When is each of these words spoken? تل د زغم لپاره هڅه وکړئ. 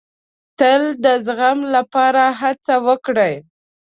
تل 0.59 0.81
د 1.03 1.05
زغم 1.25 1.59
لپاره 1.75 2.23
هڅه 2.39 2.75
وکړئ. 2.87 3.33